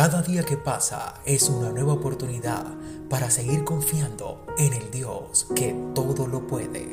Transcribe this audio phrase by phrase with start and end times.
[0.00, 2.64] Cada día que pasa es una nueva oportunidad
[3.10, 6.88] para seguir confiando en el Dios que todo lo puede.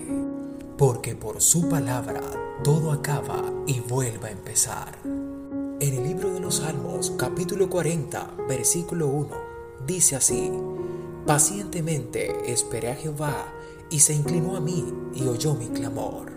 [0.78, 2.20] Porque por su palabra
[2.66, 4.98] todo acaba y vuelve a empezar.
[5.06, 9.30] En el libro de los Salmos, capítulo 40, versículo 1,
[9.88, 10.52] dice así,
[11.26, 13.54] Pacientemente esperé a Jehová
[13.90, 14.84] y se inclinó a mí
[15.16, 16.37] y oyó mi clamor.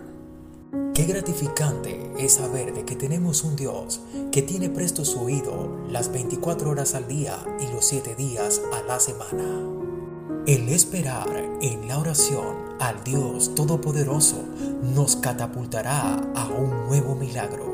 [0.93, 3.99] Qué gratificante es saber de que tenemos un Dios
[4.31, 8.81] que tiene presto su oído las 24 horas al día y los 7 días a
[8.83, 9.43] la semana.
[10.47, 11.27] El esperar
[11.61, 14.45] en la oración al Dios Todopoderoso
[14.95, 17.65] nos catapultará a un nuevo milagro.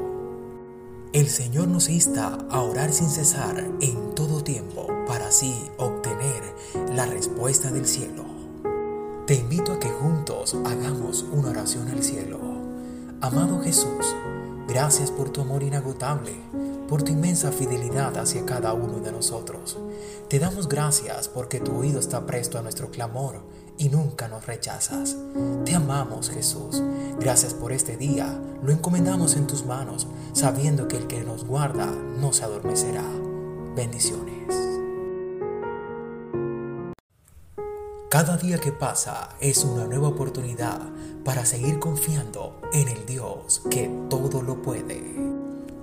[1.14, 6.42] El Señor nos insta a orar sin cesar en todo tiempo para así obtener
[6.96, 8.26] la respuesta del cielo.
[9.28, 12.37] Te invito a que juntos hagamos una oración al cielo.
[13.28, 14.16] Amado Jesús,
[14.70, 16.32] gracias por tu amor inagotable,
[16.88, 19.78] por tu inmensa fidelidad hacia cada uno de nosotros.
[20.30, 23.42] Te damos gracias porque tu oído está presto a nuestro clamor
[23.78, 25.18] y nunca nos rechazas.
[25.66, 26.82] Te amamos Jesús.
[27.20, 28.42] Gracias por este día.
[28.64, 33.04] Lo encomendamos en tus manos, sabiendo que el que nos guarda no se adormecerá.
[33.76, 34.56] Bendiciones.
[38.10, 40.80] Cada día que pasa es una nueva oportunidad
[41.26, 45.04] para seguir confiando en el Dios que todo lo puede.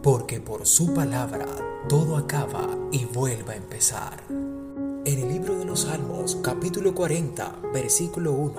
[0.02, 1.44] Porque por su palabra
[1.86, 4.22] todo acaba y vuelve a empezar.
[4.30, 8.54] En el libro de los Salmos, capítulo 40, versículo 1,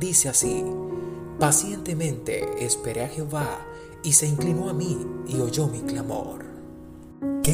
[0.00, 0.64] dice así,
[1.38, 3.66] Pacientemente esperé a Jehová
[4.02, 6.51] y se inclinó a mí y oyó mi clamor.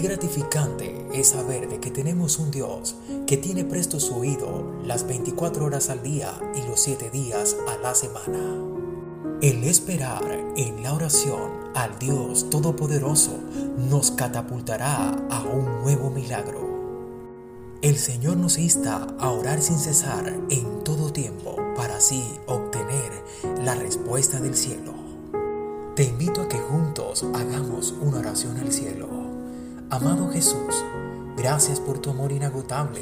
[0.00, 2.94] Qué gratificante es saber de que tenemos un Dios
[3.26, 7.76] que tiene presto su oído las 24 horas al día y los 7 días a
[7.78, 8.38] la semana.
[9.42, 10.22] El esperar
[10.54, 13.40] en la oración al Dios Todopoderoso
[13.90, 16.60] nos catapultará a un nuevo milagro.
[17.82, 23.24] El Señor nos insta a orar sin cesar en todo tiempo para así obtener
[23.64, 24.94] la respuesta del cielo.
[25.96, 29.17] Te invito a que juntos hagamos una oración al cielo.
[29.90, 30.84] Amado Jesús,
[31.34, 33.00] gracias por tu amor inagotable,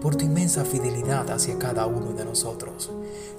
[0.00, 2.90] por tu inmensa fidelidad hacia cada uno de nosotros.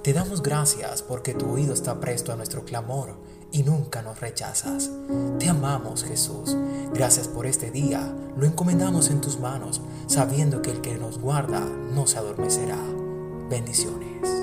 [0.04, 3.16] Te damos gracias porque tu oído está presto a nuestro clamor
[3.52, 4.92] y nunca nos rechazas.
[5.40, 6.56] Te amamos Jesús.
[6.94, 8.14] Gracias por este día.
[8.38, 12.78] Lo encomendamos en tus manos, sabiendo que el que nos guarda no se adormecerá.
[13.50, 14.43] Bendiciones.